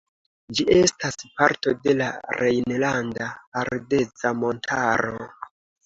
Ĝi 0.59 0.63
estas 0.75 1.19
parto 1.41 1.75
de 1.85 1.95
la 2.01 2.09
Rejnlanda 2.39 3.31
Ardeza 3.65 4.37
Montaro. 4.43 5.25